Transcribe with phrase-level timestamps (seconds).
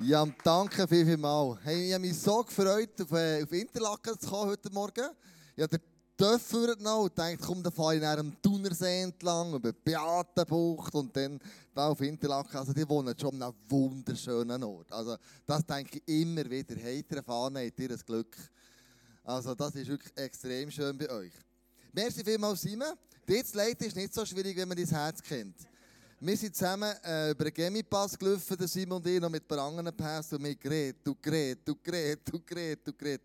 [0.00, 1.58] Ja, danke viel, viel mal.
[1.62, 5.08] Hey, ich habe mich so gefreut, auf, äh, auf Interlaken zu kommen heute Morgen.
[5.56, 5.80] Ich habe den
[6.18, 10.94] Töpfer noch und dachte, komm, dann fahre ich nach dem Thunersee entlang, über die Beatenbucht
[10.94, 11.40] und dann
[11.74, 12.58] da auf Interlaken.
[12.58, 14.92] Also die wohnen schon an einem wunderschönen Ort.
[14.92, 15.16] Also
[15.46, 16.76] das denke ich immer wieder.
[16.76, 18.36] Heiter fahren, habt ihr ein Glück.
[19.24, 21.32] Also das ist wirklich extrem schön bei euch.
[21.94, 22.92] Merci vielmals, Simon.
[23.26, 25.56] Dir zu leiten ist nicht so schwierig, wenn man dein Herz kennt.
[26.18, 29.46] Wir sind zusammen äh, über den Gemipass gelaufen, der Simon und ich, noch mit ein
[29.46, 33.22] paar anderen Pässen und wir geredet und geredet und geredet und geredet und geredet.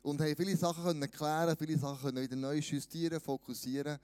[0.00, 3.98] Und haben viele Sachen können klären, viele Sachen können wieder neu justieren, fokussieren.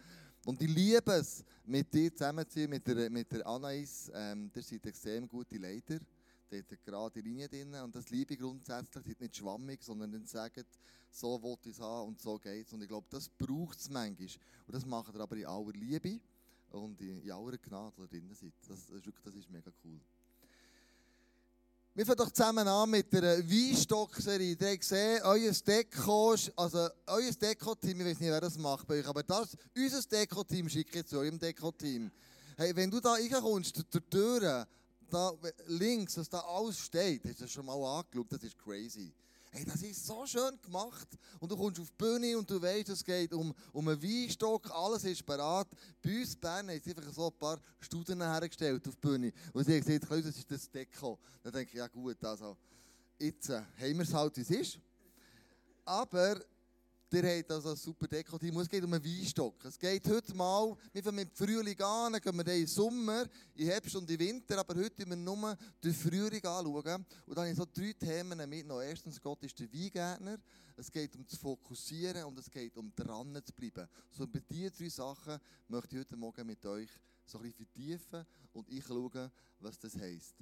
[0.44, 4.10] Und ich liebe es, mit dir zusammenzuziehen, mit der, mit der Anais.
[4.12, 5.98] Ähm, ihr seid extrem gute Leiter.
[6.50, 7.74] Da hat eine gerade Linie drin.
[7.76, 9.02] Und das liebe ich grundsätzlich.
[9.02, 10.62] Die nicht schwammig, sondern dann sagen,
[11.10, 12.72] so wollte ich es haben und so geht es.
[12.74, 14.28] Und ich glaube, das braucht es manchmal.
[14.66, 16.20] Und das macht ihr aber in aller Liebe
[16.76, 18.52] und in aller Gnade drin seid.
[18.68, 20.00] Das, ist, wirklich, das ist mega cool.
[21.94, 24.54] Wir fangen doch zusammen an mit der Weinstock-Serie.
[24.60, 29.00] Ihr habt gesehen, euer Deko, also euer Deko-Team, ich weiß nicht, wer das macht bei
[29.00, 32.10] euch, aber das, unser Deko-Team schicke ich zu eurem Deko-Team.
[32.58, 34.66] Hey, wenn du da reinkommst, durch Tür,
[35.08, 35.32] da
[35.68, 39.12] links, was da alles steht, hast du das schon mal angeschaut, das ist crazy.
[39.50, 41.08] Hey, das ist so schön gemacht.
[41.40, 44.70] Und du kommst auf die Bühne und du weißt, es geht um, um einen Weinstock,
[44.70, 45.66] alles ist bereit.
[46.02, 49.32] Bei uns in Bern haben sie einfach so ein paar Studien hergestellt auf die Bühne.
[49.52, 51.18] Und sie haben gesagt, das ist das Deko.
[51.42, 52.56] Dann denke ich, ja gut, also,
[53.18, 54.78] jetzt äh, haben wir es halt, wie es ist.
[55.84, 56.40] Aber
[57.12, 58.58] Ihr habt also ein super Deko-Team.
[58.58, 59.64] Es geht um einen Weinstock.
[59.64, 63.66] Es geht heute mal, wir fangen mit Frühling an, dann gehen wir den Sommer, in
[63.68, 67.06] Herbst und in Winter, aber heute schauen wir nur den Frühling anschauen.
[67.26, 68.66] Und dann habe ich so drei Themen mit.
[68.68, 70.38] Erstens, Gott ist der Weingärtner.
[70.76, 73.88] Es geht um zu fokussieren und es geht um dran zu bleiben.
[74.10, 76.90] So bei diesen drei Sachen möchte ich heute Morgen mit euch
[77.24, 80.34] so ein bisschen vertiefen und ich schauen, was das heisst.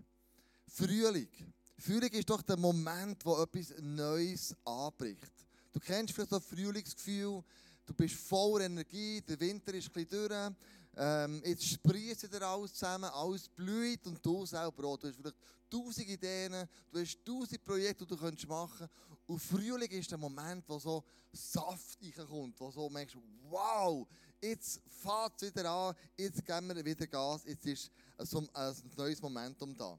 [0.66, 1.28] Frühling.
[1.76, 5.44] Frühling ist doch der Moment, wo etwas Neues anbricht.
[5.75, 7.42] Du kennst vielleicht ein Frühlingsgefühl,
[7.84, 10.53] du bist voller Energie, der Winter ist ein durch,
[10.97, 14.97] ähm, jetzt sprießt wieder alles zusammen, alles blüht und du selber auch.
[14.97, 15.37] Du hast vielleicht
[15.69, 18.88] tausend Ideen, du hast tausend Projekte, die du machen könntest.
[19.26, 23.16] Und Frühling ist der Moment, wo so Saft reinkommt, wo so merkst,
[23.50, 24.06] wow,
[24.41, 29.21] jetzt fährt es wieder an, jetzt geben wir wieder Gas, jetzt ist ein, ein neues
[29.21, 29.98] Momentum da.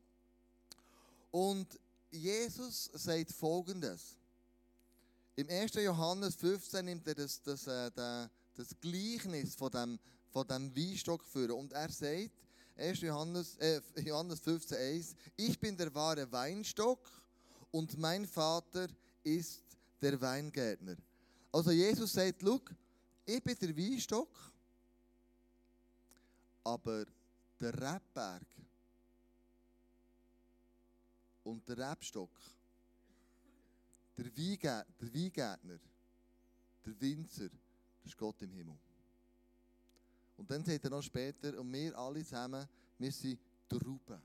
[1.32, 1.78] Und
[2.10, 4.16] Jesus sagt Folgendes.
[5.38, 5.74] Im 1.
[5.74, 11.54] Johannes 15 nimmt er das, das, äh, das Gleichnis von dem, von dem Weinstock für.
[11.54, 12.32] Und er sagt,
[12.78, 13.02] 1.
[13.02, 17.10] Johannes, äh, Johannes 15, 1, ich bin der wahre Weinstock
[17.72, 18.88] und mein Vater
[19.24, 19.64] ist
[20.02, 20.96] der Weingärtner.
[21.52, 22.74] Also Jesus sagt, look,
[23.26, 24.30] ich bin der Weinstock,
[26.64, 27.06] aber
[27.60, 28.46] der Rebberg
[31.44, 32.32] und der Rebstock
[34.18, 35.80] der Weingärtner, der, Weingärtner,
[36.86, 38.78] der Winzer, das ist Gott im Himmel.
[40.38, 42.68] Und dann sagt er noch später, und wir alle zusammen,
[42.98, 44.22] wir sind Trauben.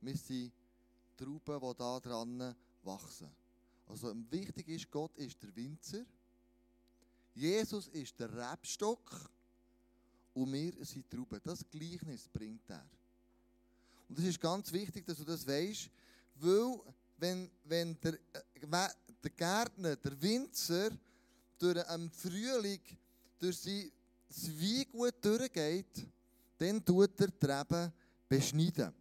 [0.00, 0.52] Wir sind
[1.16, 3.30] Trauben, die da dran wachsen.
[3.86, 6.04] Also wichtig ist, Gott ist der Winzer,
[7.34, 9.30] Jesus ist der Rebstock
[10.34, 11.40] und wir sind Trauben.
[11.42, 12.86] Das Gleichnis bringt er.
[14.08, 15.90] Und es ist ganz wichtig, dass du das weißt,
[16.36, 16.80] weil
[17.24, 18.88] wenn, wenn der, äh,
[19.22, 20.90] der Gärtner, der Winzer,
[21.58, 22.80] durch einen Frühling
[23.38, 23.90] durch sein
[24.28, 26.06] Weingut durchgeht,
[26.58, 27.92] dann tut er die Reben
[28.28, 28.92] beschneiden.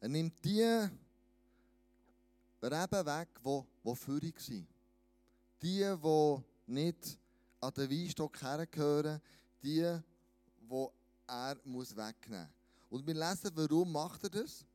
[0.00, 0.62] Er nimmt die
[2.62, 4.68] Reben weg, die, die führig sind.
[5.60, 7.18] Die, die nicht
[7.60, 9.20] an den Weinstock hergehören,
[9.62, 9.98] die,
[10.58, 10.86] die
[11.26, 12.61] er muss wegnehmen muss.
[12.92, 14.66] Und wir lesen, warum macht er das?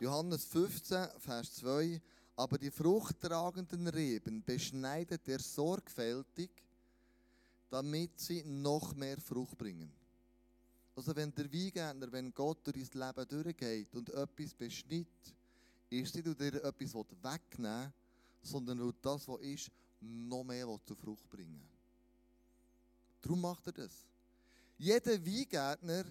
[0.00, 2.02] Johannes 15, Vers 2.
[2.34, 6.50] Aber die fruchttragenden Reben beschneidet er sorgfältig,
[7.70, 9.92] damit sie noch mehr Frucht bringen.
[10.96, 15.06] Also wenn der Weingärtner, wenn Gott durch dein Leben durchgeht und etwas beschnitt,
[15.90, 17.92] ist nicht, weil er etwas wegnehmen will,
[18.42, 19.70] sondern weil das, was ist,
[20.00, 21.62] noch mehr zur Frucht bringen
[23.20, 23.92] Darum macht er das.
[24.76, 26.04] Jeder Weingärtner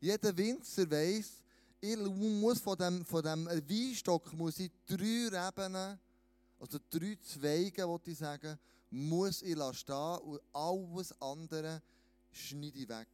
[0.00, 1.42] jeder Winzer weiß,
[1.80, 5.98] ich muss von dem, von dem Weinstock muss ich drei Reben,
[6.58, 8.58] also drei Zweige, wollte ich sagen,
[8.90, 11.82] muss ich stehen und alles andere
[12.30, 13.08] schneide ich weg.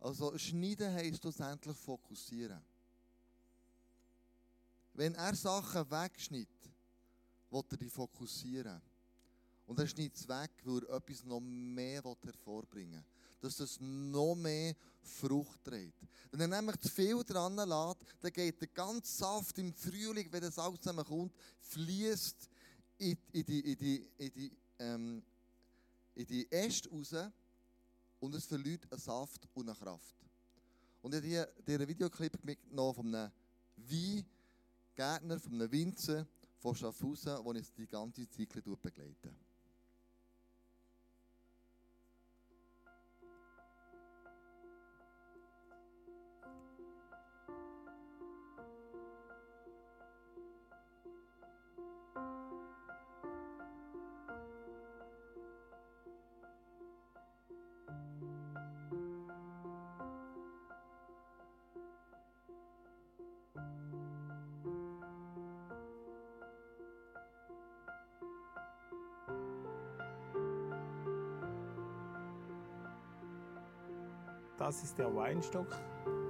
[0.00, 2.62] Also schneiden heisst schlussendlich fokussieren.
[4.94, 6.48] Wenn er Sachen wegschneidet,
[7.50, 8.80] will er die fokussieren.
[9.66, 14.34] Und er schneidet es weg, weil er etwas noch mehr hervorbringen will dass das noch
[14.34, 16.06] mehr Frucht trägt.
[16.30, 20.42] Wenn er nämlich zu viel dran lässt, dann geht der ganze Saft im Frühling, wenn
[20.42, 22.48] das alles zusammenkommt, fließt
[24.78, 25.22] ähm,
[26.14, 27.14] in die Äste raus
[28.20, 30.14] und es verliert einen Saft und eine Kraft.
[31.00, 33.32] Und ich habe diesen Videoclip mitgenommen von einem
[33.76, 36.26] Weingärtner, von einem Winzer
[36.58, 39.47] von Schaffhausen, der uns die ganze Zeit begleitet.
[74.68, 75.66] Das ist der Weinstock,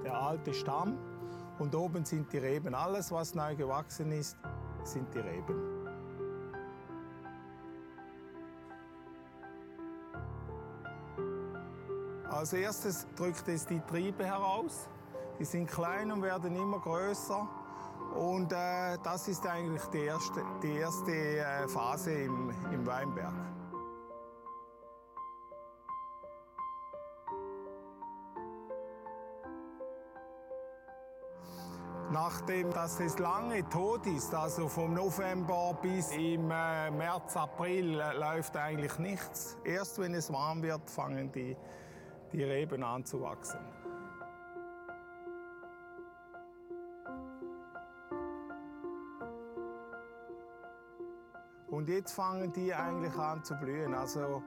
[0.01, 0.97] der alte Stamm.
[1.59, 2.73] Und oben sind die Reben.
[2.73, 4.37] Alles, was neu gewachsen ist,
[4.85, 5.55] sind die Reben.
[12.29, 14.87] Als erstes drückt es die Triebe heraus.
[15.37, 17.45] Die sind klein und werden immer größer.
[18.15, 23.33] Und äh, das ist eigentlich die erste, die erste äh, Phase im, im Weinberg.
[32.49, 38.17] Nachdem dass es lange tot ist, also vom November bis im äh, März, April, äh,
[38.17, 39.55] läuft eigentlich nichts.
[39.63, 41.55] Erst wenn es warm wird, fangen die,
[42.33, 43.59] die Reben an zu wachsen.
[51.67, 53.93] Und jetzt fangen die eigentlich an zu blühen.
[53.93, 54.41] Also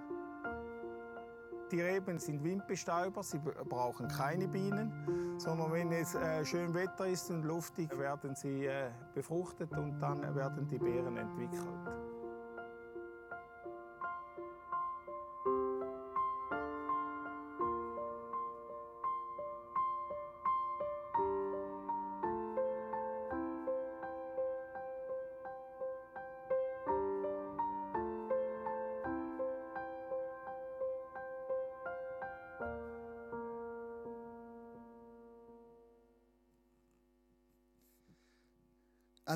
[1.73, 4.93] die Reben sind Windbestäuber, sie brauchen keine Bienen,
[5.39, 10.35] sondern wenn es äh, schön Wetter ist und luftig, werden sie äh, befruchtet und dann
[10.35, 11.67] werden die Beeren entwickelt.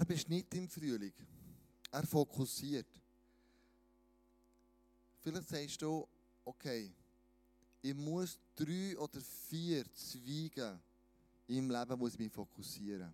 [0.06, 1.12] Er beschnitt im Frühling.
[1.90, 2.86] Er fokussiert.
[5.18, 6.06] Vielleicht sagst du,
[6.44, 6.92] okay,
[7.82, 10.78] ich muss drei oder vier Zweige
[11.48, 13.12] im Leben muss ich mich fokussieren.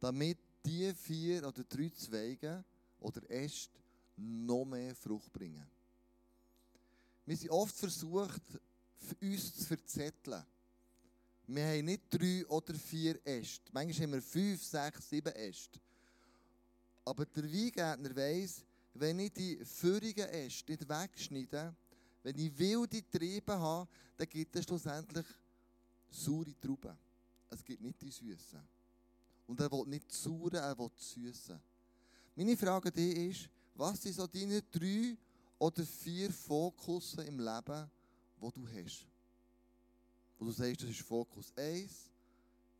[0.00, 2.64] Damit die vier oder drei Zweige
[3.00, 3.78] oder Äste
[4.16, 5.66] noch mehr Frucht bringen.
[7.26, 8.42] Wir sind oft versucht,
[9.20, 10.42] uns zu verzetteln.
[11.48, 13.70] Wir haben nicht drei oder vier Äste.
[13.72, 15.78] Manchmal haben wir fünf, sechs, sieben Äste.
[17.08, 18.62] Aber der Weingärtner weiss,
[18.92, 21.74] wenn ich die führigen Äste nicht wegschneide,
[22.22, 25.24] wenn ich wilde Triebe habe, dann gibt es schlussendlich
[26.10, 26.98] saure Trauben.
[27.48, 28.60] Es gibt nicht die süßen.
[29.46, 31.58] Und er will nicht sauren, er will süßen.
[32.36, 35.16] Meine Frage an dich ist, was sind so deine drei
[35.58, 37.90] oder vier Fokusse im Leben,
[38.36, 39.06] die du hast?
[40.38, 42.10] Wo du sagst, das ist Fokus 1,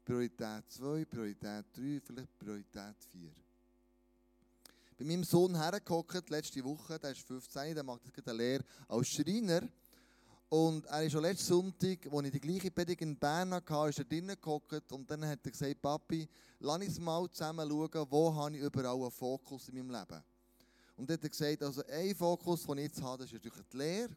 [0.04, 3.47] Priorität 2, Priorität 3, vielleicht Priorität 4
[4.98, 9.06] bei meinem Sohn hergehockt, letzte Woche, der ist 15, der macht jetzt eine Lehre als
[9.06, 9.62] Schreiner.
[10.48, 13.98] Und er ist schon letzten Sonntag, als ich die gleiche Predigt in Bern hatte, ist
[14.00, 16.28] er drinnen gehockt und dann hat er gesagt, Papi,
[16.58, 20.20] lass uns mal zusammen schauen, wo habe ich überall einen Fokus in meinem Leben.
[20.96, 23.68] Und dann hat er gesagt, also ein Fokus, den ich jetzt habe, das ist natürlich
[23.72, 24.16] die Lehre.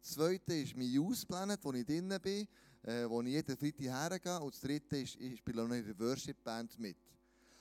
[0.00, 2.48] Das zweite ist mein Youth Planet, wo ich drinnen bin,
[2.82, 4.40] äh, wo ich jeden Freitag hergehe.
[4.40, 6.96] Und das dritte ist, ich spiele noch in der Worship Band mit.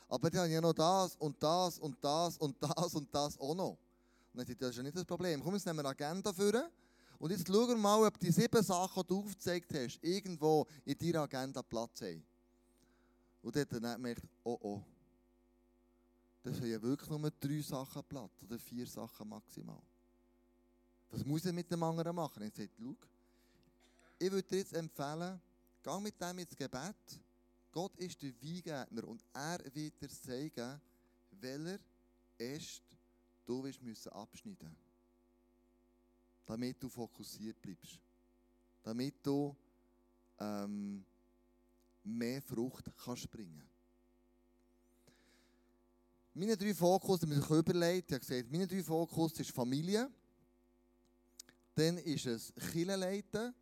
[0.07, 3.55] Aber die haben ja noch das und das und das und das und das auch
[3.55, 3.77] noch.
[4.33, 5.41] Und dann dachte das ist ja nicht das Problem.
[5.41, 6.69] Komm, jetzt nehmen wir eine Agenda für.
[7.19, 10.97] Und jetzt schauen wir mal, ob die sieben Sachen, die du aufgezeigt hast, irgendwo in
[10.97, 12.23] deiner Agenda Platz haben.
[13.41, 14.81] Und dann hat er dann gemerkt, oh oh,
[16.43, 19.81] das haben ja wirklich nur drei Sachen Platz oder vier Sachen maximal.
[21.09, 22.43] Was muss ich mit dem anderen machen?
[22.43, 22.95] Ich sagte, schau,
[24.19, 25.39] ich würde dir jetzt empfehlen,
[25.81, 27.19] geh mit dem ins Gebet
[27.73, 30.79] Gott ist der Weingärtner und er wird dir zeigen,
[31.31, 31.79] welcher
[32.37, 32.83] Äst
[33.45, 34.77] du müssen abschneiden
[36.45, 37.99] damit du fokussiert bleibst.
[38.83, 39.55] Damit du
[40.39, 41.05] ähm,
[42.03, 43.63] mehr Frucht kannst bringen
[46.33, 50.09] Meine drei Fokus, die ich überlegt habe gesagt, meine drei Fokus ist Familie,
[51.75, 53.53] dann ist es Kirchenleiten,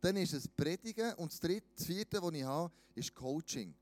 [0.00, 1.14] Dann ist es Predigen.
[1.14, 3.74] Und das dritte, das vierte, das ich habe, ist Coaching.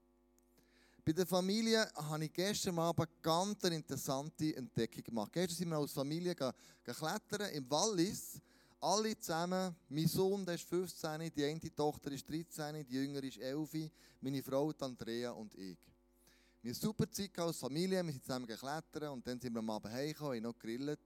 [1.04, 5.32] Bei der Familie habe ich gestern Abend eine ganz interessante Entdeckung gemacht.
[5.32, 8.40] Gestern sind wir als Familie geklettert im Wallis.
[8.80, 9.74] Alle zusammen.
[9.88, 14.42] Mein Sohn der ist 15, die eine Tochter ist 13, die jüngere ist 11, meine
[14.42, 15.78] Frau Andrea und ich.
[16.60, 19.70] Wir haben super Zeit als Familie, wir sind zusammen geklettert und dann sind wir am
[19.70, 20.98] Abend heimgekommen, haben noch gegrillt.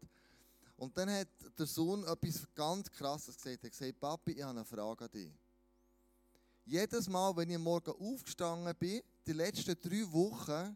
[0.81, 3.63] Und dann hat der Sohn etwas ganz Krasses gesagt.
[3.63, 5.31] Er hat gesagt, Papi, ich habe eine Frage an dich.
[6.65, 10.75] Jedes Mal, wenn ich morgen aufgestanden bin, die letzten drei Wochen,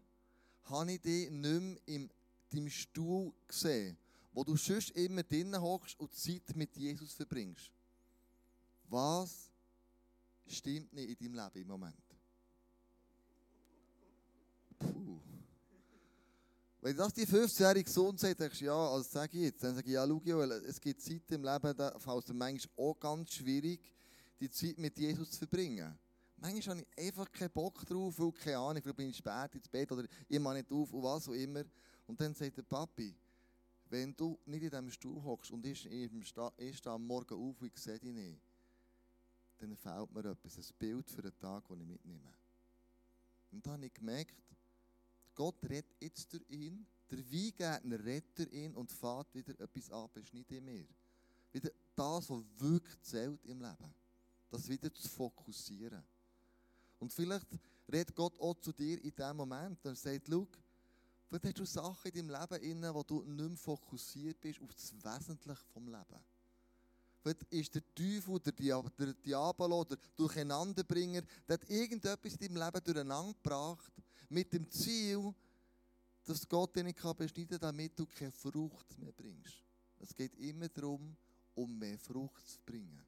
[0.64, 2.10] habe ich dich nicht mehr in
[2.50, 3.96] deinem Stuhl gesehen,
[4.34, 7.72] wo du sonst immer drinnen hockst und Zeit mit Jesus verbringst.
[8.90, 9.50] Was
[10.46, 12.13] stimmt nicht in deinem Leben im Moment?
[16.84, 19.86] Wenn das die 15-jährige Sohn sagt, denkst du, ja, also sage ich jetzt, dann sage
[19.86, 23.80] ich, ja, schau, es gibt Zeiten im Leben, da fällt es manchmal auch ganz schwierig,
[24.38, 25.98] die Zeit mit Jesus zu verbringen.
[26.36, 29.66] Manchmal habe ich einfach keinen Bock drauf, weil keine Ahnung, vielleicht bin ich spät ins
[29.66, 31.64] Bett oder ich mache nicht auf und was auch immer.
[32.06, 33.16] Und dann sagt der Papi,
[33.88, 36.10] wenn du nicht in diesem Stuhl hockst und ich, stehe
[36.84, 38.42] am Morgen auf und ich sehe dich nicht,
[39.56, 42.34] dann fehlt mir etwas, ein Bild für den Tag, den ich mitnehme.
[43.52, 44.34] Und dann habe ich gemerkt,
[45.34, 50.08] Gott redet jetzt durch ihn, der Weingärtner redet durch ihn und fährt wieder etwas an,
[50.12, 50.86] beschneidet in mir.
[51.52, 53.94] Wieder das, was wirklich zählt im Leben.
[54.50, 56.02] Das wieder zu fokussieren.
[56.98, 57.46] Und vielleicht
[57.92, 60.46] redet Gott auch zu dir in diesem Moment und sagt, schau,
[61.28, 64.92] vielleicht hast du Sachen in deinem Leben wo du nicht mehr fokussiert bist auf das
[64.92, 66.33] Wesentliche vom Leben.
[67.50, 73.32] Ist der Teufel, der, der Diabolo, der Durcheinanderbringer, der hat irgendetwas in deinem Leben durcheinander
[73.32, 73.92] gebracht,
[74.28, 75.32] mit dem Ziel,
[76.24, 79.64] dass Gott dich nicht beschneiden kann, damit du keine Frucht mehr bringst.
[80.00, 81.16] Es geht immer darum,
[81.54, 83.02] um mehr Frucht zu bringen.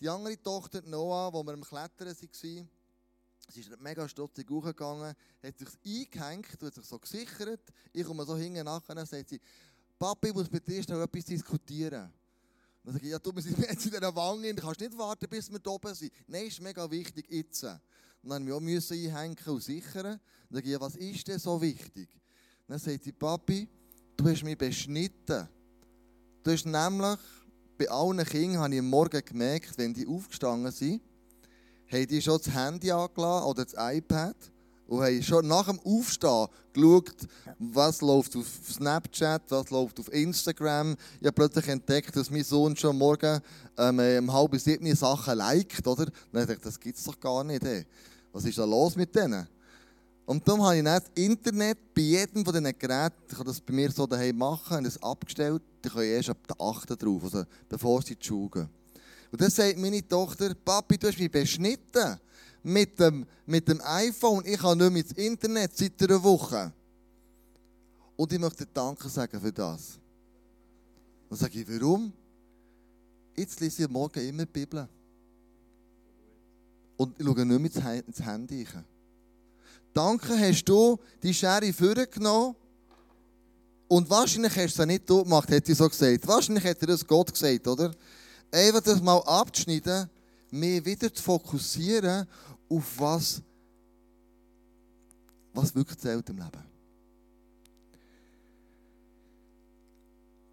[0.00, 2.68] Die andere Tochter Noah, wo wir am Klettern waren,
[3.50, 7.72] sie ist mega stutzig hochgegangen, hat sich eingehängt, hat sich so gesichert.
[7.92, 9.40] Ich komme so hinten nachher sagt sie,
[9.98, 12.12] Papi, ich muss mit dir noch etwas diskutieren.
[12.84, 15.28] Dann sage ich, ja, du, wir sind jetzt in dieser Wange, du kannst nicht warten,
[15.28, 16.12] bis wir da oben sind.
[16.26, 17.64] Nein, ist mega wichtig, jetzt.
[17.64, 20.02] Und dann mussten wir auch einhängen und sichern.
[20.04, 22.08] Dann sage ich, ja, was ist denn so wichtig?
[22.66, 23.68] Dann sagt sie, Papi,
[24.16, 25.48] du hast mich beschnitten.
[26.42, 27.18] Du hast nämlich,
[27.76, 31.02] bei allen Kindern habe ich am Morgen gemerkt, wenn die aufgestanden sind,
[31.90, 34.36] haben die schon das Handy angelassen oder das iPad
[34.88, 37.14] und haben schon nach dem Aufstehen geschaut,
[37.58, 40.96] was läuft auf Snapchat, was läuft auf Instagram.
[41.20, 43.40] Ich habe plötzlich entdeckt, dass mein Sohn schon morgen
[43.76, 46.06] ähm, um halb sieben Sachen liked, oder?
[46.32, 47.64] Dann dachte ich, das gibt es doch gar nicht.
[47.64, 47.84] Ey.
[48.32, 49.46] Was ist da los mit denen?
[50.24, 53.60] Und darum habe ich dann das Internet bei jedem von diesen Geräten, ich kann das
[53.60, 57.02] bei mir so daheim machen, und das abgestellt, die können erst ab der 8.
[57.02, 58.68] drauf, also bevor sie in die Schule gehen.
[59.30, 62.18] Und dann sagt meine Tochter, Papi, du hast mich beschnitten
[62.68, 64.44] mit dem, mit dem iPhone.
[64.44, 66.72] Ich habe nicht mehr ins Internet seit einer Woche.
[68.16, 69.98] Und ich möchte Danke sagen für das.
[71.28, 72.12] Dann sage ich, warum?
[73.36, 74.88] Jetzt lese ich morgen immer die Bibel.
[76.96, 78.66] Und ich schaue nicht mehr ins Handy.
[79.94, 82.56] Danke, hast du die Schere vorgenommen.
[83.86, 86.26] Und wahrscheinlich hast du es nicht du gemacht, hätte ich so gesagt.
[86.26, 87.94] Wahrscheinlich hätte das Gott gesagt, oder?
[88.50, 90.10] Einfach das mal abzuschneiden,
[90.50, 92.26] mehr wieder zu fokussieren
[92.68, 93.42] auf was,
[95.52, 96.64] was wirklich zählt im Leben.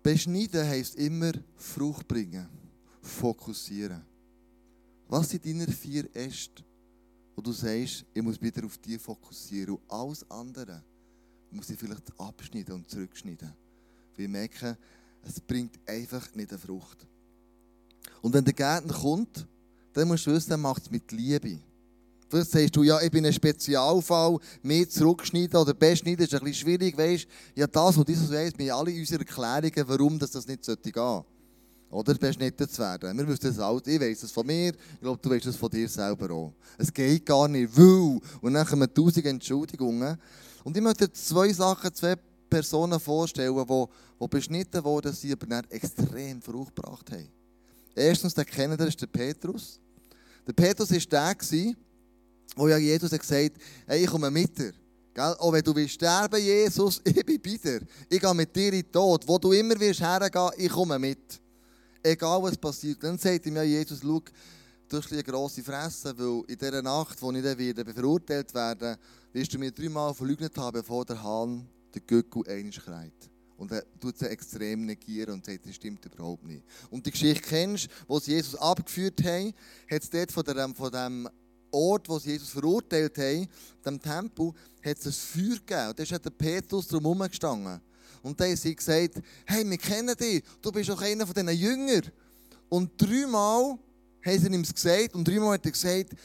[0.02, 2.48] Beschneiden heisst immer Frucht bringen,
[3.02, 4.04] fokussieren.
[5.08, 6.64] Was sind deine vier Äste,
[7.36, 10.84] wo du sagst, ich muss wieder auf die fokussieren und alles andere
[11.52, 13.52] muss ich vielleicht abschneiden und zurückschneiden.
[14.16, 14.78] Wir merken,
[15.24, 17.06] es bringt einfach nicht eine Frucht.
[18.22, 19.48] Und wenn der Gärtner kommt,
[19.94, 21.60] dann musst du wissen, er macht es mit Liebe.
[22.28, 26.54] Vielleicht sagst du, ja, ich bin ein Spezialfall, mehr zurückschneiden oder beschneiden ist ein bisschen
[26.54, 30.66] schwierig, weißt Ja, das und dieses weiss, wir alle unsere Erklärungen, warum das, das nicht
[30.66, 30.92] sollte.
[31.92, 33.18] Oder beschnitten zu werden.
[33.18, 33.84] Wir wissen das alles.
[33.86, 36.54] Ich weiss es von mir, ich glaube, du weißt es von dir selber auch.
[36.78, 38.20] Es geht gar nicht, weil.
[38.42, 40.18] Und dann kommen tausend Entschuldigungen.
[40.64, 42.16] Und ich möchte zwei Sachen, zwei
[42.50, 43.86] Personen vorstellen, die,
[44.20, 47.30] die beschnitten wurden, sie aber dann extrem Frucht gebracht haben.
[47.94, 49.80] Erstens, der kennen das ist der Petrus.
[50.46, 51.36] Der Petrus war der,
[52.56, 54.74] wo ja Jesus hat gesagt hey, ich komme mit dir.
[55.16, 55.36] Gell?
[55.40, 57.82] Auch wenn du willst sterben, Jesus, ich bin bei dir.
[58.10, 59.26] Ich gehe mit dir in den Tod.
[59.26, 61.42] Wo du immer wirst hergehen, ich komme mit.
[62.04, 63.02] Egal was passiert.
[63.02, 64.22] Dann sagt ihm ja Jesus, schau,
[64.90, 69.00] du hast eine grosse Fresse, weil in dieser Nacht, wo ich dann wieder verurteilt werde,
[69.32, 73.30] wirst du mir dreimal verleugnet haben, bevor der Hahn der Göckel einmal schreit.
[73.58, 76.64] Und er tut sie extrem negieren und sagt, das stimmt überhaupt nicht.
[76.90, 79.54] Und die Geschichte kennst, wo sie Jesus abgeführt haben,
[79.90, 81.30] hat es dort von dem, von dem
[81.76, 83.48] Ort, wo sie Jesus verurteilt haben,
[83.86, 84.54] dem Tempel,
[84.84, 85.90] hat es ein Feuer gegeben.
[85.90, 87.82] Und da ist der Petrus drum herumgestanden.
[88.22, 91.50] Und dann haben sie gesagt, hey, wir kennen dich, du bist doch einer von diesen
[91.50, 92.12] Jüngern.
[92.70, 93.78] Und dreimal
[94.26, 96.16] haben sie ihm gesagt und dreimal hat er gesagt,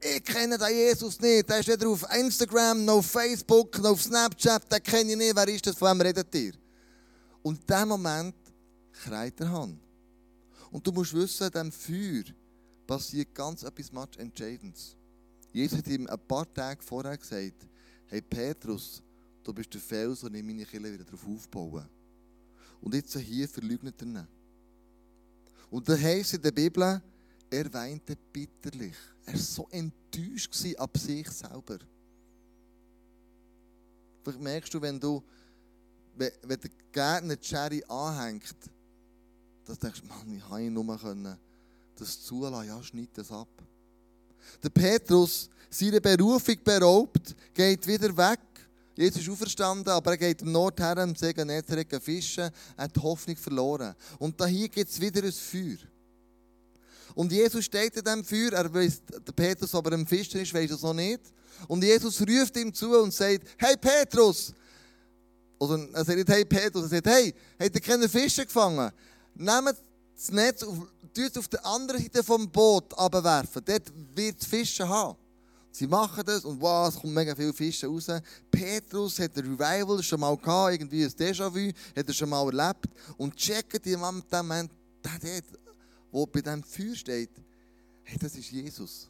[0.00, 1.48] ich kenne den Jesus nicht.
[1.48, 4.70] Der ist weder auf Instagram, noch auf Facebook, noch auf Snapchat.
[4.70, 5.34] Den kenne ich nicht.
[5.34, 5.76] Wer ist das?
[5.76, 6.52] Von wem redet ihr?
[7.42, 8.34] Und in dem Moment
[8.92, 9.80] kreit der Hand.
[10.70, 12.24] Und du musst wissen, diesem Feuer
[12.88, 14.96] passiert ganz etwas Entscheidendes.
[15.52, 17.66] Jesus hat ihm ein paar Tage vorher gesagt,
[18.06, 19.02] hey Petrus,
[19.44, 21.86] du bist der Fels und ich meine Kinder wieder darauf aufbauen.
[22.80, 24.26] Und jetzt hier verleugnet er ihn.
[25.70, 27.02] Und da heißt in der Bibel,
[27.50, 28.96] er weinte bitterlich.
[29.26, 31.78] Er war so enttäuscht ab sich selber.
[34.22, 35.22] Vielleicht merkst du, wenn du,
[36.16, 38.54] wenn, der Gärtner Cherry anhängt,
[39.66, 41.36] dass du denkst, Mann, ich habe ihn nur können,
[42.00, 43.48] das zulassen, ja, schneid das ab.
[44.62, 48.40] Der Petrus, seine Berufung beraubt, geht wieder weg.
[48.96, 52.96] Jesus ist auferstanden, aber er geht im Nord her, im See Genezareth fischen, er hat
[52.96, 53.94] die Hoffnung verloren.
[54.18, 55.78] Und da hier gibt es wieder ein Feuer.
[57.14, 60.72] Und Jesus steht in diesem Feuer, er weiß, der Petrus aber ein Fischer ist, weiß
[60.72, 61.20] es noch nicht.
[61.66, 64.52] Und Jesus ruft ihm zu und sagt, hey Petrus!
[65.58, 68.92] Oder er sagt nicht, hey Petrus, er sagt, hey, habt ihr keine Fische gefangen?
[69.34, 69.76] Nehmt
[70.18, 70.78] das Netz auf,
[71.36, 73.62] auf der anderen Seite vom Boot abwerfen.
[73.64, 75.16] Dort wird Fische haben.
[75.70, 78.06] Sie machen das und wow, es kommen mega viele Fische raus.
[78.50, 82.86] Petrus hat ein Revival schon mal gehabt, irgendwie ein Déjà-vu, hat er schon mal erlebt.
[83.16, 84.72] Und checken die dem Moment,
[85.04, 85.60] der dort
[86.10, 87.30] wo bei diesem Feuer steht,
[88.02, 89.08] hey, das ist Jesus.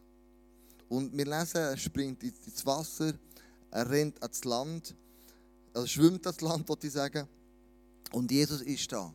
[0.89, 3.15] Und wir lesen, er springt ins Wasser,
[3.71, 4.95] er rennt ans Land,
[5.75, 7.29] er schwimmt ans Land, wollte ich sagen.
[8.13, 9.13] Und Jesus ist da.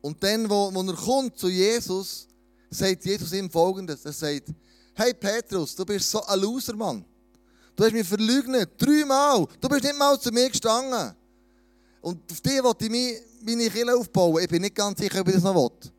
[0.00, 2.28] Und dann, wo, wo er kommt zu Jesus,
[2.70, 4.48] sagt Jesus ihm folgendes: Er sagt,
[4.94, 7.04] Hey Petrus, du bist so ein Loser, Mann.
[7.76, 9.46] Du hast mich verleugnet, dreimal.
[9.60, 11.14] Du bist nicht mal zu mir gestanden.
[12.00, 14.42] Und auf die wollte ich meine Kille aufbauen.
[14.42, 15.92] Ich bin nicht ganz sicher, ob ich das noch will.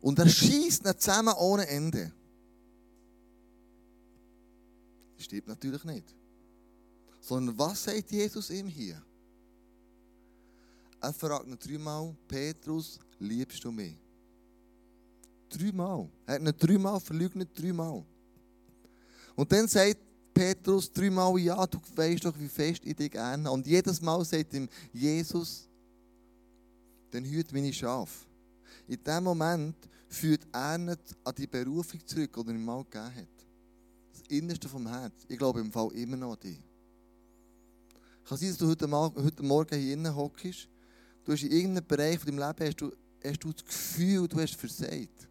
[0.00, 2.12] Und er schießt nicht zusammen ohne Ende.
[5.14, 6.16] Das stimmt natürlich nicht.
[7.20, 9.00] Sondern was sagt Jesus ihm hier?
[11.02, 13.96] Er fragt ihn dreimal, Petrus, liebst du mich?
[15.48, 16.08] Dreimal.
[16.24, 18.04] Er hat ihn dreimal verleugnet, dreimal.
[19.34, 19.98] Und dann sagt
[20.32, 24.54] Petrus dreimal, ja, du weißt doch, wie fest ich dich gerne Und jedes Mal sagt
[24.54, 25.68] ihm, Jesus,
[27.10, 28.24] dann hüt meine Schafe.
[28.86, 29.76] In dem Moment
[30.08, 33.46] führt er nicht an die Berufung zurück, die er ihm mal gegeben hat.
[34.12, 35.14] Das Innerste vom Herz.
[35.26, 36.60] Ich glaube im Fall immer noch an dich.
[38.24, 40.68] Kann sein, dass du heute, Morgen hier innen hockst.
[41.24, 42.92] Du hast in irgendeinem Bereich von deinem Leben hast du,
[43.24, 45.28] hast du das Gefühl, du hast versagt.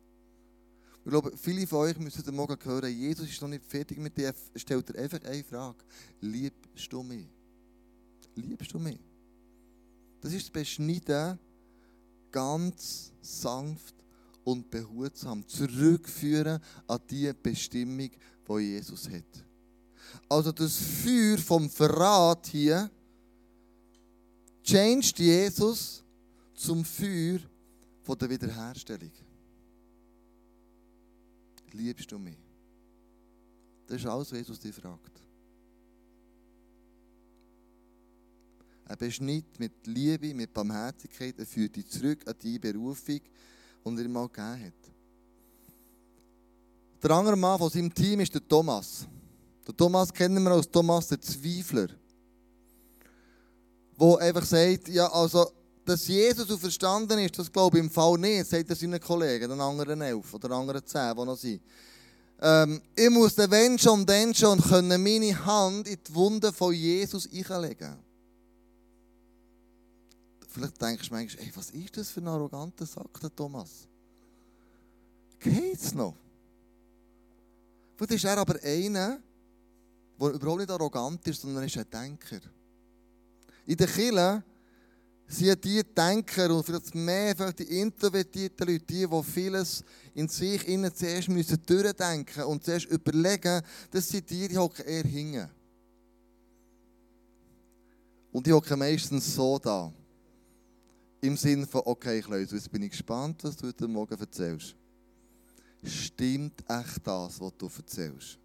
[1.03, 4.15] Ich glaube, viele von euch müssen heute Morgen hören, Jesus ist noch nicht fertig mit
[4.15, 4.33] dir.
[4.55, 5.79] Stellt dir einfach eine Frage.
[6.21, 7.27] Liebst du mich?
[8.35, 8.99] Liebst du mich?
[10.21, 11.39] Das ist das Beschneiden
[12.31, 13.95] ganz sanft
[14.43, 18.11] und behutsam zurückführen an die Bestimmung,
[18.47, 19.45] die Jesus hat.
[20.29, 22.89] Also das Feuer vom Verrat hier
[24.63, 26.03] changed Jesus
[26.53, 27.39] zum Feuer
[28.03, 29.11] von der Wiederherstellung.
[31.73, 32.37] Liebst du mich?
[33.87, 35.21] Das ist alles, was Jesus dich fragt.
[38.85, 43.99] Er beschnitt mit Liebe, mit Barmherzigkeit, er führt dich zurück an die Berufung, die er
[44.05, 44.73] ihm mal gegeben hat.
[47.01, 49.07] Der andere Mann von seinem Team ist der Thomas.
[49.65, 51.87] Der Thomas kennen wir als Thomas der Zweifler.
[54.01, 55.51] Wo einfach sagt, ja, also,
[55.85, 59.47] dass Jesus so verstanden ist, das glaube ich im Fall nicht, sagt er seinen Kollegen,
[59.47, 61.61] den anderen elf oder den anderen zehn, die noch sind.
[62.41, 66.73] Ähm, ich muss den wenn schon, dann schon können meine Hand in die Wunde von
[66.73, 67.95] Jesus einlegen.
[70.49, 73.87] Vielleicht denkst du manchmal, ey, was ist das für ein arroganter Sack, der Thomas?
[75.39, 76.15] Geht's noch?
[77.97, 79.19] Vielleicht ist er aber einer,
[80.19, 82.41] der überhaupt nicht arrogant ist, sondern er ist ein Denker.
[83.71, 84.43] In der Kirche
[85.27, 90.67] sind die Denker und vielleicht mehr vielleicht die introvertierten Leute, die, die vieles in sich
[90.67, 95.49] innen zuerst müssen durchdenken und zuerst überlegen, das sind die, die eher hinten.
[98.33, 99.93] Und die hocken meistens so da.
[101.21, 104.75] Im Sinne von, okay, Klaus, jetzt bin ich gespannt, was du heute Morgen erzählst.
[105.81, 108.40] Stimmt echt das, was du erzählst?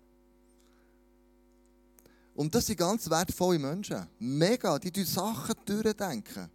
[2.37, 4.07] Und das sind ganz wertvolle Menschen.
[4.19, 6.51] Mega, die durch Sachen durchdenken.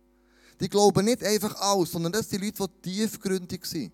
[0.59, 3.91] Die glauben nicht einfach alles, sondern das sind Leute, die tiefgründig sind.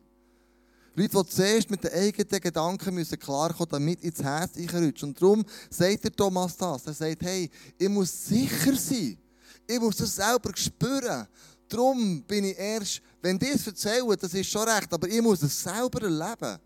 [0.94, 5.10] Leute, die zuerst mit den eigenen Gedanken müssen klarkommen damit ins Herz reinrutschen.
[5.10, 6.88] Und darum sagt der Thomas das.
[6.88, 9.18] Er sagt, hey, ich muss sicher sein.
[9.66, 11.26] Ich muss das selber spüren.
[11.70, 15.42] Darum bin ich erst, wenn die es erzählen, das ist schon recht, aber ich muss
[15.42, 16.60] es selber erleben,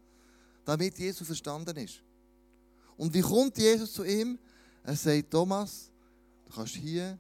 [0.66, 2.02] damit Jesus verstanden ist.
[2.98, 4.40] Und wie kommt Jesus zu ihm?
[4.84, 5.92] Er sagt, Thomas,
[6.46, 7.18] du kannst hier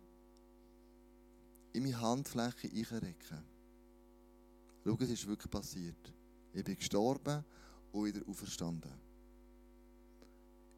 [1.73, 3.43] in meine Handfläche einrecken.
[4.83, 6.13] Schau, es ist wirklich passiert.
[6.53, 7.43] Ich bin gestorben
[7.91, 8.91] und wieder auferstanden.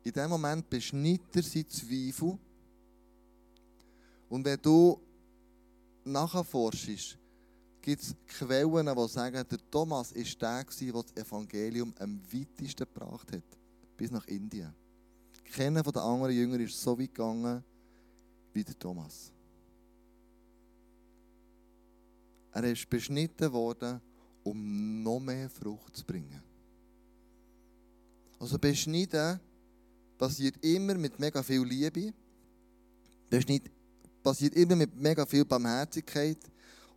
[0.04, 2.38] In dem Moment beschneidet er seinen Zweifel.
[4.30, 5.00] Und wenn du
[6.04, 7.18] nachforschst,
[7.82, 13.32] gibt es Quellen, die sagen, der Thomas war der, der das Evangelium am weitesten gebracht
[13.32, 13.44] hat.
[13.96, 14.74] Bis nach Indien.
[15.54, 17.64] Keiner der anderen Jünger ist so weit gegangen
[18.54, 19.32] wie der Thomas.
[22.52, 24.02] Er ist beschnitten worden,
[24.44, 26.42] um noch mehr Frucht zu bringen.
[28.40, 29.40] Also beschneiden
[30.18, 32.12] passiert immer mit mega viel Liebe.
[33.30, 33.70] Beschneiden
[34.24, 36.40] passiert immer mit mega viel Barmherzigkeit.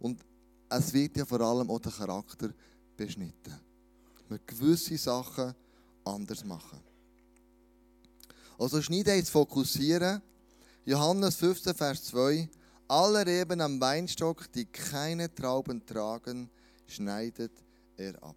[0.01, 0.25] Und
[0.71, 2.55] es wird ja vor allem auch der Charakter
[2.97, 3.61] beschnitten.
[4.31, 5.55] Man gewisse Sachen
[6.05, 6.96] anders machen.
[8.59, 10.23] Also schneiden jetzt fokussieren.
[10.85, 12.49] Johannes 15, Vers 2.
[12.89, 16.49] Alle Reben am Weinstock, die keine Trauben tragen,
[16.87, 17.53] schneidet
[17.97, 18.37] er ab.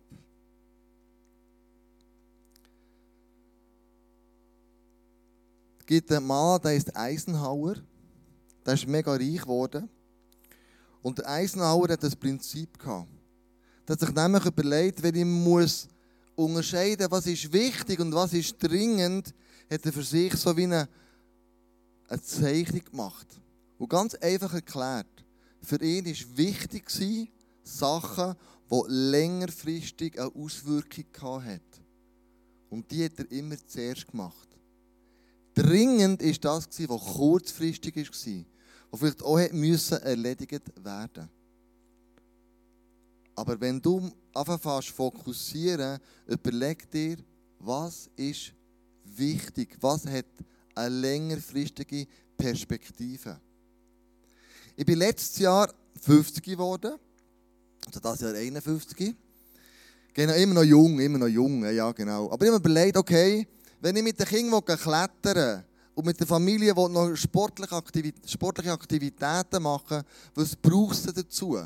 [5.79, 7.75] Es gibt einen Mann, der ist Eisenhower.
[8.65, 9.89] Der ist mega reich geworden.
[11.01, 13.07] Und der Eisenhower hat das Prinzip gehabt.
[13.85, 15.87] Er hat sich nämlich überlegt, wenn ich muss
[16.35, 19.33] unterscheiden, was ist wichtig und was ist dringend,
[19.69, 20.89] hat er für sich so wie eine,
[22.07, 23.27] eine Zeichnung gemacht.
[23.77, 25.25] Und ganz einfach erklärt,
[25.61, 26.89] für ihn war wichtig,
[27.63, 28.35] Sachen,
[28.69, 31.61] die längerfristig eine Auswirkung hatten.
[32.69, 34.47] Und die hat er immer zuerst gemacht.
[35.53, 38.45] Dringend war das, was kurzfristig war,
[38.91, 41.29] was vielleicht auch müssen erledigt werden
[43.35, 47.17] Aber wenn du anfängst fokussieren, überleg dir,
[47.59, 48.53] was ist
[49.19, 50.25] wichtig, was hat
[50.75, 53.39] eine längerfristige Perspektive.
[54.75, 56.97] Ich bin letztes Jahr 50 geworden
[57.85, 59.15] also das Jahr 51.
[60.13, 62.31] Genau, immer noch jung, immer noch jung, ja genau.
[62.31, 63.47] Aber ich habe mir überlegt, okay,
[63.79, 65.63] wenn ich mit den Kindern klettern
[65.95, 70.03] und mit der Familie noch sportliche, Aktivitä sportliche Aktivitäten machen
[70.35, 71.57] was brauchst du dazu?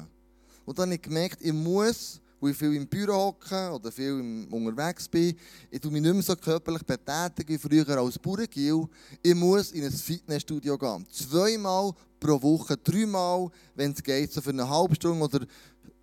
[0.66, 4.46] Und dann habe ich gemerkt, ich muss, wo ich viel im Büro hocke oder viel
[4.52, 5.34] unterwegs bin,
[5.72, 8.86] ich tue mich nicht mehr so körperlich betätigen wie früher als Bauerngil.
[9.22, 11.06] Ich muss in ein Fitnessstudio gehen.
[11.10, 15.48] Zweimal pro Woche, dreimal, wenn es geht, so für eine halbe Stunde oder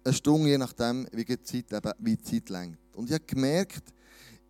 [0.03, 1.67] eine Stunde, je nachdem, wie die Zeit,
[1.99, 2.79] wie die Zeit längt.
[2.95, 3.93] Und ich habe gemerkt,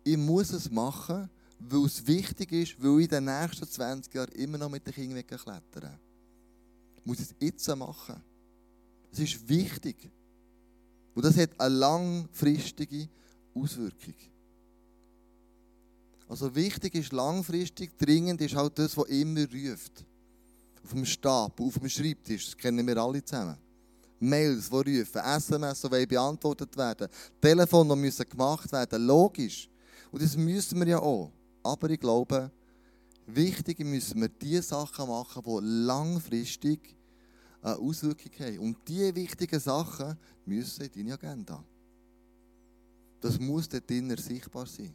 [0.05, 4.31] ich muss es machen, weil es wichtig ist, weil ich in den nächsten 20 Jahren
[4.31, 5.99] immer noch mit den Kindern klettern
[6.95, 8.23] Ich muss es jetzt machen.
[9.11, 10.09] Es ist wichtig.
[11.13, 13.07] Und das hat eine langfristige
[13.53, 14.15] Auswirkung.
[16.27, 20.05] Also wichtig ist langfristig, dringend ist halt das, was immer ruft.
[20.83, 23.57] Auf dem Stab, auf dem Schreibtisch, das kennen wir alle zusammen.
[24.17, 27.09] Mails, die rufen, SMS, die beantwortet werden,
[27.41, 29.67] Telefon, die müssen gemacht werden, logisch.
[30.11, 31.31] Und das müssen wir ja auch.
[31.63, 32.49] Aber ich glaube,
[33.25, 36.95] wichtig müssen wir die Sachen machen, die langfristig
[37.61, 38.59] eine Auswirkung haben.
[38.59, 41.63] Und diese wichtigen Sachen müssen in deine Agenda.
[43.19, 44.93] Das muss dort drinnen sichtbar sein.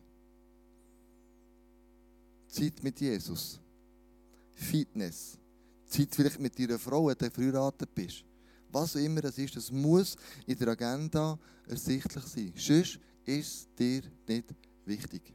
[2.49, 3.61] Zeit mit Jesus.
[4.55, 5.39] Fitness.
[5.87, 8.25] Zeit vielleicht mit deiner Frau, wenn du verheiratet bist
[8.77, 12.53] was immer es ist, das muss in der Agenda ersichtlich sein.
[12.57, 15.35] Sonst ist es dir nicht wichtig.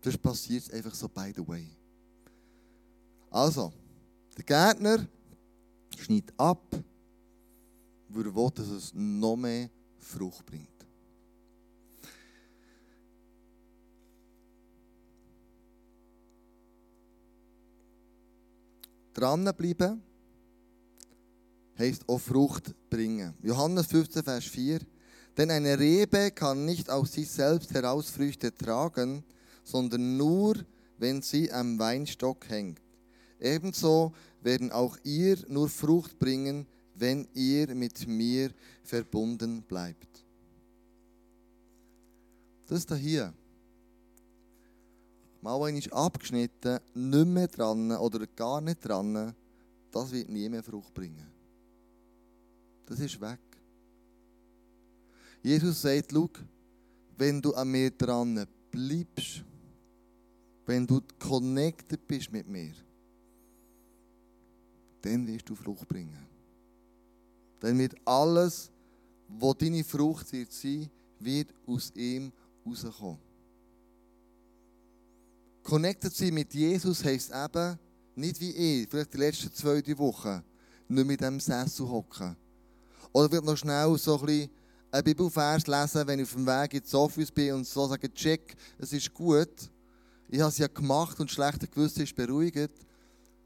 [0.00, 1.68] Das passiert einfach so by the way.
[3.30, 3.72] Also,
[4.36, 5.06] der Gärtner
[6.00, 6.64] schneidet ab,
[8.08, 10.68] weil er will, dass es noch mehr Frucht bringt.
[19.14, 20.02] Dranbleiben
[21.78, 23.34] heißt auch Frucht bringen.
[23.42, 24.80] Johannes 15, Vers 4.
[25.36, 29.24] Denn eine Rebe kann nicht aus sich selbst heraus Früchte tragen,
[29.64, 30.56] sondern nur,
[30.98, 32.83] wenn sie am Weinstock hängt.
[33.40, 38.50] Ebenso werden auch ihr nur Frucht bringen, wenn ihr mit mir
[38.82, 40.24] verbunden bleibt.
[42.66, 43.32] Das da hier
[45.42, 49.34] mal einmal abgeschnitten, nicht mehr dran oder gar nicht dran,
[49.90, 51.30] das wird nie mehr Frucht bringen.
[52.86, 53.38] Das ist weg.
[55.42, 56.30] Jesus sagt, schau,
[57.18, 59.44] wenn du an mir dran bleibst,
[60.64, 62.72] wenn du connected bist mit mir,
[65.04, 66.26] dann wirst du Frucht bringen.
[67.60, 68.70] Dann wird alles,
[69.28, 72.32] was deine Frucht wird sein, wird aus ihm
[72.66, 73.18] rauskommen.
[75.62, 77.78] Connected sein mit Jesus heisst eben,
[78.16, 80.42] nicht wie ich, vielleicht die letzten zwei, drei Wochen,
[80.88, 82.36] nicht mit dem Sessel hocken.
[83.12, 84.50] Oder vielleicht noch schnell so ein bisschen
[84.90, 88.54] einen Bibelvers lesen, wenn ich auf dem Weg ins Office bin und so sagen, check,
[88.78, 89.70] es ist gut.
[90.28, 92.72] Ich habe es ja gemacht und schlechter Gewissen ist beruhigt.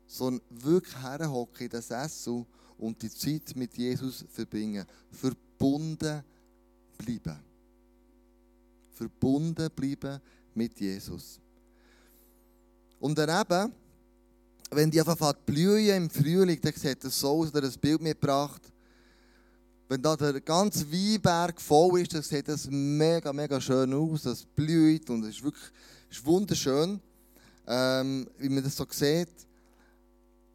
[0.08, 2.44] Sondern wirklich herhocken in den Sessel
[2.76, 4.84] und die Zeit mit Jesus verbringen.
[5.12, 6.24] Verbunden
[6.96, 7.38] bleiben.
[8.92, 10.20] Verbunden bleiben
[10.54, 11.38] mit Jesus.
[12.98, 13.72] Und dann eben,
[14.70, 18.62] wenn die einfach blühen im Frühling, dann sieht das so aus, oder ein Bild mitgebracht.
[19.88, 24.22] Wenn da der ganze Weinberg voll ist, dann sieht das mega, mega schön aus.
[24.22, 25.72] Das blüht und es ist wirklich
[26.10, 27.00] ist wunderschön,
[27.66, 29.28] ähm, wie man das so sieht.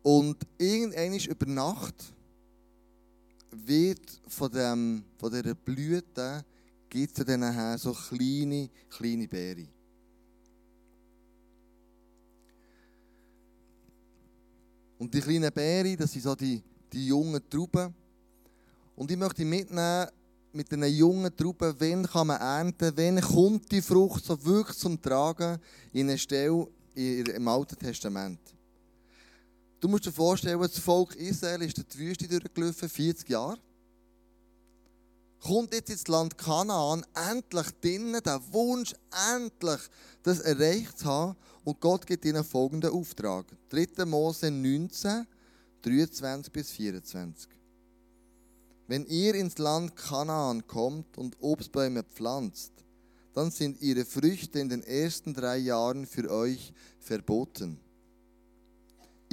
[0.03, 1.95] Und irgendwann über Nacht
[3.51, 6.43] wird von, dem, von dieser Blüte
[6.89, 9.69] gibt es dann nachher so kleine, kleine Beeren.
[14.99, 16.61] Und die kleinen Beeren, das sind so die,
[16.91, 17.93] die jungen Trauben.
[18.95, 20.07] Und ich möchte mitnehmen,
[20.51, 25.01] mit den jungen Trauben, wann kann man ernten, wann kommt die Frucht so wirklich zum
[25.01, 25.57] Tragen
[25.93, 28.52] in einer Stelle im Alten Testament.
[29.83, 33.57] Du musst dir vorstellen, das Volk Israel ist durch die Wüste durchgelaufen, 40 Jahre.
[35.41, 38.95] Kommt jetzt ins Land Kanaan, endlich drinnen, der Wunsch,
[39.35, 39.81] endlich
[40.23, 41.35] das erreicht zu haben.
[41.65, 43.45] Und Gott gibt ihnen folgenden Auftrag.
[43.71, 44.05] 3.
[44.05, 45.27] Mose 19,
[45.81, 47.49] 23 bis 24.
[48.87, 52.71] Wenn ihr ins Land Kanaan kommt und Obstbäume pflanzt,
[53.33, 57.81] dann sind ihre Früchte in den ersten drei Jahren für euch verboten.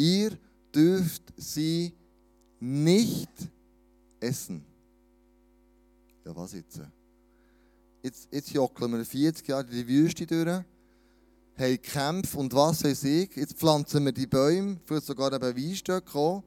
[0.01, 0.31] Ihr
[0.75, 1.93] dürft sie
[2.59, 3.29] nicht
[4.19, 4.65] essen.
[6.25, 6.81] Ja, was jetzt?
[8.03, 13.05] Jetzt, jetzt jockeln wir 40 Jahre in die Wüste durch, haben Kämpfe und was weiß
[13.05, 13.37] ich.
[13.37, 16.43] Jetzt pflanzen wir die Bäume, vielleicht sogar eben Weinstöcke.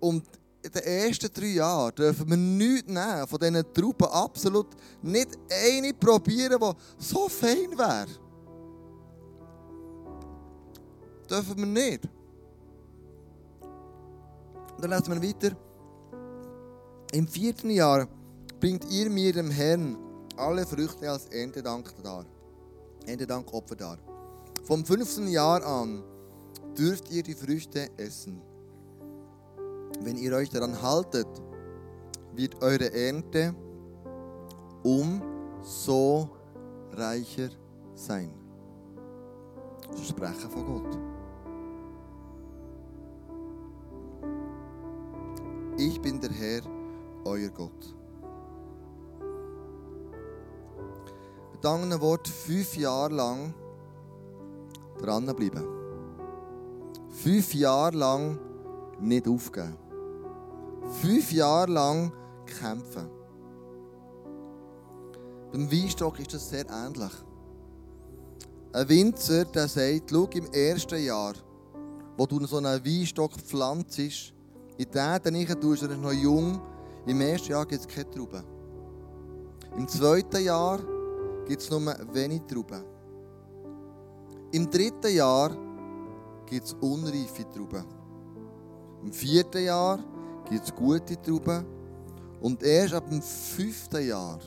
[0.00, 0.24] Und
[0.60, 4.08] in den ersten drei Jahren dürfen wir nichts nehmen von diesen Trauben.
[4.08, 4.66] Absolut
[5.00, 8.08] nicht eine probieren, die so fein wäre.
[11.30, 12.08] Dürfen wir nicht.
[14.84, 15.56] Dann lesen wir weiter.
[17.12, 18.06] Im vierten Jahr
[18.60, 19.96] bringt ihr mir dem Herrn
[20.36, 22.26] alle Früchte als Erntedank dar.
[23.06, 23.98] Erntedankopfer dar.
[24.64, 26.02] Vom fünften Jahr an
[26.76, 28.42] dürft ihr die Früchte essen.
[30.02, 31.28] Wenn ihr euch daran haltet,
[32.34, 33.54] wird eure Ernte
[34.82, 36.28] umso
[36.92, 37.48] reicher
[37.94, 38.30] sein.
[39.90, 41.03] Das Sprechen von Gott.
[45.76, 46.62] Ich bin der Herr,
[47.24, 47.94] euer Gott.
[51.52, 53.54] Mit anderen Worten, fünf Jahre lang
[54.98, 55.64] dranbleiben.
[57.10, 58.38] Fünf Jahre lang
[59.00, 59.76] nicht aufgeben
[61.00, 62.12] fünf Jahre lang
[62.46, 63.08] kämpfen.
[65.52, 67.12] Beim Weinstock ist das sehr ähnlich.
[68.72, 71.34] Ein Winzer, der sagt, schau, im ersten Jahr,
[72.16, 74.33] wo du so einen Weinstock pflanzt,
[74.76, 76.60] in den tust du noch jung,
[77.06, 78.42] im ersten Jahr gibt es keine Trauben.
[79.76, 80.78] Im zweiten Jahr
[81.46, 81.80] gibt es nur
[82.12, 82.82] wenig Trauben.
[84.52, 85.50] Im dritten Jahr
[86.46, 87.84] gibt es unreife Trauben.
[89.02, 89.98] Im vierten Jahr
[90.48, 91.64] gibt es gute Trauben.
[92.40, 94.38] Und erst ab dem fünften Jahr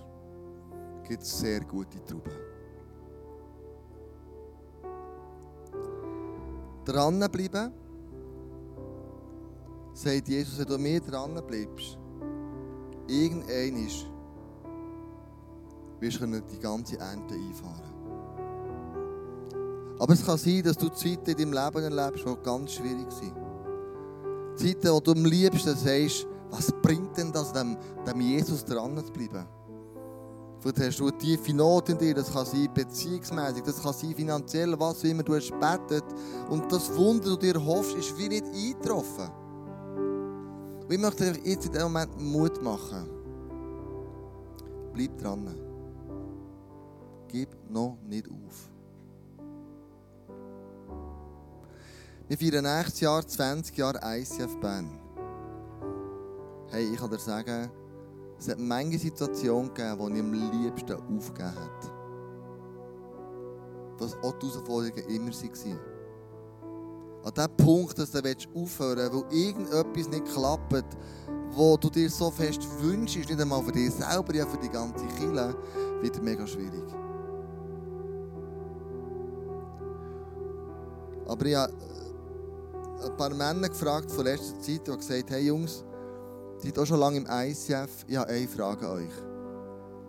[1.08, 2.32] gibt es sehr gute Trauben.
[6.86, 7.74] Dranbleiben,
[9.98, 11.98] sagt Jesus, wenn du mir dran bleibst,
[13.08, 14.06] irgendein ist,
[16.00, 17.82] wirst du die ganze Ernte einfahren.
[20.00, 23.34] Aber es kann sein, dass du Zeiten in deinem Leben erlebst, die ganz schwierig sind.
[24.56, 29.12] Zeiten, wo du am liebsten sagst, was bringt denn das, dem, dem Jesus dran zu
[29.12, 29.48] bleiben?
[30.60, 34.14] Vielleicht hast du eine tiefe Not in dir, das kann sein beziehungsmäßig, das kann sein
[34.14, 36.06] finanziell, was auch immer du hast betet.
[36.50, 39.47] Und das Wunder, das du dir hoffst, ist wie nicht eingetroffen.
[40.88, 43.10] Und ich möchte dir jetzt in diesem Moment Mut machen.
[44.94, 45.54] Bleib dran.
[47.28, 48.70] Gib noch nicht auf.
[52.30, 54.98] Wir feiern nächstes Jahr 20 Jahre ICF Bern.
[56.70, 57.70] Hey, ich kann dir sagen,
[58.40, 61.92] es hat manche Situationen gegeben, wo ich am liebsten aufgegeben habe.
[63.98, 65.97] Was auch die Herausforderungen immer waren.
[67.28, 70.86] An dem Punkt, dass du aufhören willst, weil irgendetwas nicht klappt,
[71.52, 75.06] wo du dir so fest wünschst, nicht einmal für dich selber, ja für die ganze
[75.20, 75.54] Kille,
[76.00, 76.86] wird mega schwierig.
[81.28, 81.74] Aber ich habe
[83.04, 85.84] ein paar Männer gefragt von letzter Zeit, die gesagt hey Jungs,
[86.64, 89.14] ihr seid auch schon lange im ICF, ich habe eine Frage an euch.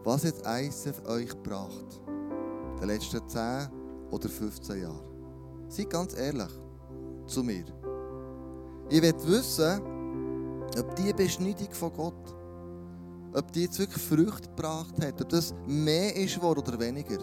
[0.05, 2.01] Was hat ICF euch gebracht?
[2.07, 3.69] In den letzten 10
[4.13, 5.03] oder 15 Jahren?
[5.69, 6.68] Seid ganz ehrlich
[7.29, 7.65] zu mir.
[8.89, 9.81] Ich will wissen,
[10.79, 12.37] ob diese Beschneidung von Gott,
[13.35, 17.19] ob die jetzt wirklich Früchte gebracht hat, ob das mehr ist oder weniger.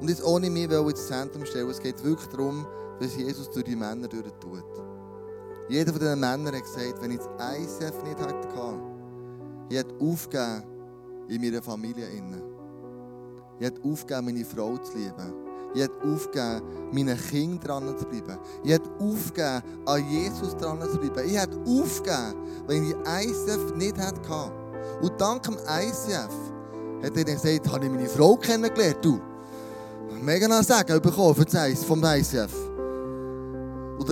[0.00, 2.66] Und jetzt ohne mich ins Zentrum stellen, es geht wirklich darum,
[2.98, 4.64] was Jesus durch die Männer tut.
[5.68, 8.80] Jeder von diesen Männern hat gesagt, wenn ich das ICF nicht hatte,
[9.68, 10.64] ich hätte aufgegeben
[11.28, 12.06] in meiner Familie.
[13.58, 15.51] Ich hätte aufgegeben, meine Frau zu lieben.
[15.74, 18.38] Ich hätte aufgegeben, meinen Kindern dran zu bleiben.
[18.62, 21.28] Ich hätte aufgegeben, an Jesus dran zu bleiben.
[21.28, 22.34] Ich hätte aufgegeben,
[22.66, 24.52] wenn ich ICF nicht hatte.
[25.00, 26.30] Und dank dem ICF
[27.02, 28.98] hat er dann gesagt, habe ich meine Frau kennengelernt.
[29.02, 29.20] Du,
[30.20, 32.52] mega noch Sagen bekommen für das vom ICF.
[33.98, 34.08] Und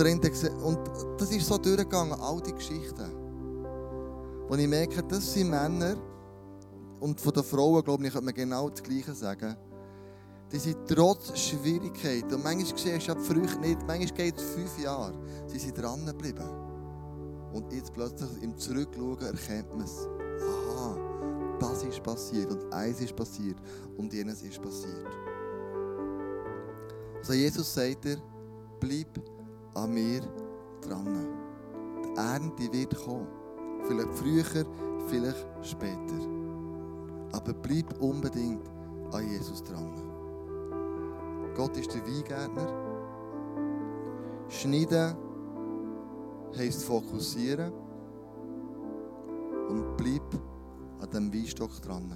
[1.17, 3.11] das ist so durchgegangen, all die Geschichten.
[4.49, 5.95] Und ich merke, das sind Männer,
[6.99, 9.55] und von den Frauen, glaube ich, könnte man genau das Gleiche sagen
[10.51, 15.13] die sind trotz Schwierigkeiten, und manchmal siehst du früh nicht, manchmal geht es fünf Jahre,
[15.47, 16.49] sie sind dran geblieben.
[17.53, 20.07] Und jetzt plötzlich im Zurückschauen erkennt man es.
[20.41, 23.57] Aha, das ist passiert und eins ist passiert
[23.97, 25.07] und jenes ist passiert.
[27.17, 28.17] Also Jesus sagt dir,
[28.79, 29.21] bleib
[29.73, 30.21] an mir
[30.81, 31.27] dran.
[32.03, 33.27] Die Ernte wird kommen.
[33.83, 34.65] Vielleicht früher,
[35.07, 36.19] vielleicht später.
[37.33, 38.67] Aber bleib unbedingt
[39.11, 40.10] an Jesus dran.
[41.55, 42.67] Gott ist der Weingärtner.
[44.49, 45.15] Schneiden
[46.57, 47.71] heisst fokussieren
[49.69, 50.23] und bleib
[51.01, 52.11] an dem Weinstock dran.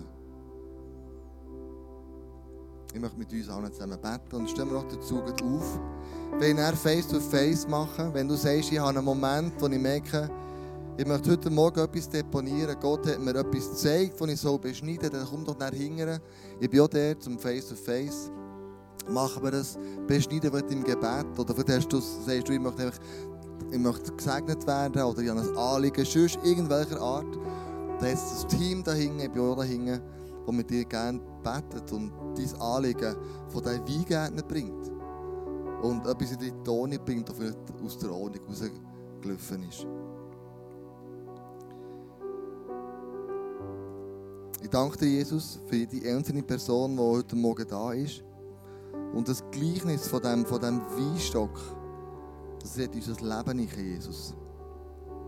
[2.93, 5.79] Ich möchte mit uns allen zusammen beten und stellen wir auch dazu auf.
[6.39, 9.79] Wenn er face to face machen, wenn du sagst, ich habe einen Moment, wo ich
[9.79, 10.29] merke,
[10.97, 15.09] ich möchte heute Morgen etwas deponieren, Gott hat mir etwas gezeigt, das ich so beschneiden
[15.11, 16.21] dann komm doch nachher hingern.
[16.59, 18.31] Ich bin auch der zum face to face
[19.09, 21.25] machen wir das, beschneiden wir im Gebet.
[21.37, 22.99] Oder vielleicht du, sagst du, ich möchte, einfach,
[23.71, 27.37] ich möchte gesegnet werden oder ich habe ein Anliegen, sonst irgendwelcher Art.
[27.99, 29.99] Da ist das Team dahinter, ich bin auch dahinter,
[30.45, 33.15] das mit dir gerne betet und dein Anliegen
[33.47, 34.91] von deinem Weingärtner bringt.
[35.81, 39.85] Und etwas in die Tone bringt, das vielleicht aus der Ordnung rausgelaufen ist.
[44.61, 48.23] Ich danke dir, Jesus, für die einzelne Person, die heute Morgen da ist.
[49.15, 51.57] Und das Gleichnis von dem, von dem Weinstock,
[52.59, 54.35] das rettet unser Leben nicht, Jesus.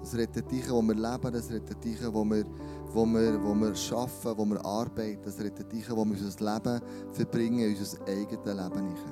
[0.02, 2.46] Das rettet dich, wo wir leben, das rettet dich, wo wir,
[2.94, 6.82] wo wir, wo wir arbeiten, wo wir arbeiten, das rettet dich, wo wir unser Leben
[7.14, 9.06] verbringen, unser eigenes Leben nicht.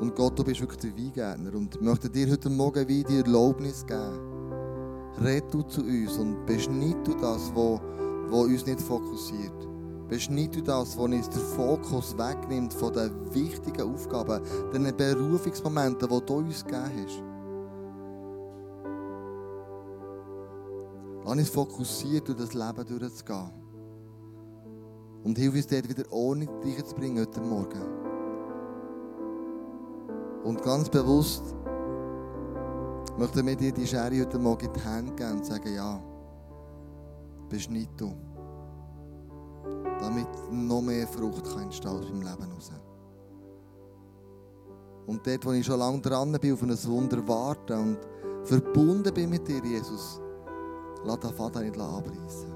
[0.00, 3.16] Und Gott, du bist wirklich der Weingärtner und ich möchte dir heute Morgen wie die
[3.16, 4.20] Erlaubnis geben.
[5.24, 7.80] Red du zu uns und beschneid du das, was
[8.30, 9.67] uns nicht fokussiert.
[10.08, 14.42] Beschneid du das, was uns den Fokus wegnimmt von den wichtigen Aufgaben,
[14.72, 17.22] den Berufungsmomenten, die du uns gegeben hast.
[21.24, 23.50] Lass uns fokussiert durch das Leben durchzugehen.
[25.24, 27.82] Und hilf uns dort wieder ohne dich zu bringen heute Morgen.
[30.44, 31.54] Und ganz bewusst
[33.18, 36.00] möchten wir dir die Schere heute Morgen in die Hände geben und sagen, ja,
[37.50, 38.14] beschneid du
[40.00, 42.72] damit noch mehr Frucht kann entstehen aus meinem Leben raus.
[45.06, 47.98] Und dort, wo ich schon lange dran bin, auf ein Wunder warten und
[48.44, 50.20] verbunden bin mit dir, Jesus,
[51.04, 52.52] lass den Vater nicht abreißen.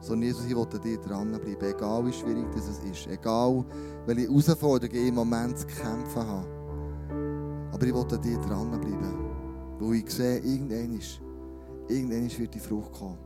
[0.00, 3.64] Sondern Jesus, ich will an dir dranbleiben, egal wie schwierig das ist, egal
[4.06, 7.70] welche Herausforderungen ich im Moment zu kämpfen habe.
[7.72, 9.18] Aber ich will an dir dranbleiben,
[9.78, 10.98] weil ich sehe, irgendwann,
[11.88, 13.18] irgendwann wird die Frucht kommen.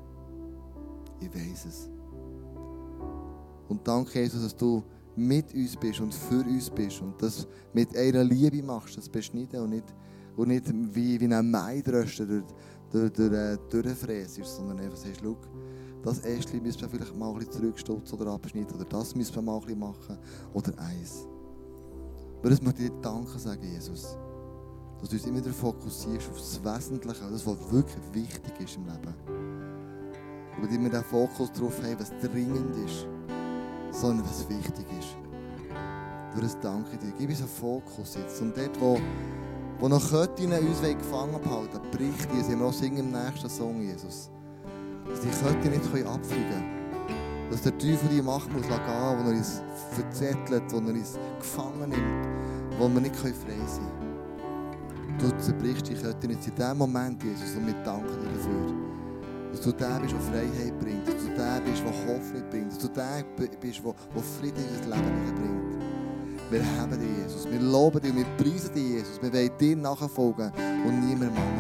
[1.21, 1.92] Ich weiß es.
[3.69, 4.83] Und danke, Jesus, dass du
[5.17, 9.61] mit uns bist und für uns bist und das mit einer Liebe machst, das beschneiden
[9.61, 9.85] und nicht,
[10.37, 12.45] und nicht wie, wie ein Maidröster durch,
[12.91, 15.37] durch, durch, äh, durchfräst, sondern einfach sagst, schau,
[16.03, 19.43] das Ästchen müssen wir vielleicht mal ein bisschen zurückstutzen oder abschneiden oder das müssen wir
[19.43, 20.19] mal ein bisschen machen
[20.53, 21.27] oder eins.
[22.41, 24.17] Aber das möchte ich dir danken sagen, Jesus.
[25.01, 28.87] Dass du uns immer wieder fokussierst auf das Wesentliche, das, was wirklich wichtig ist im
[28.87, 29.15] Leben.
[30.61, 33.07] Und immer den Fokus darauf haben, was dringend ist,
[33.93, 35.17] sondern was wichtig ist.
[36.35, 37.13] Für das danke dir.
[37.19, 38.41] Gib uns einen Fokus jetzt.
[38.41, 38.99] Und dort, wo,
[39.79, 44.31] wo noch Köttinnen uns gefangen behalten bricht die, sie wir singen im nächsten Song, Jesus.
[45.09, 47.51] Dass die Köttinnen nicht abfliegen können.
[47.51, 51.91] Dass der Teufel die Macht muss gehen, wo er uns verzettelt, wo er uns gefangen
[51.91, 53.33] nimmt, wo wir nicht frei
[53.67, 55.19] sein können.
[55.19, 58.75] Du zerbrichst die Köttinnen jetzt in diesem Moment, Jesus, und wir danken dir dafür.
[59.51, 61.12] Dass du der bist, der Freiheit bringt.
[61.37, 62.73] Der bist, der Hoffnung bringt.
[62.73, 63.25] Dass du der
[63.61, 65.73] bist, der Frieden in unser Leben bringt.
[66.51, 67.51] Wir haben dich, Jesus.
[67.51, 69.23] Wir loben dich und wir preisen dich, Jesus.
[69.23, 70.53] Wir wollen dir nachfolgen
[70.85, 71.52] und niemandem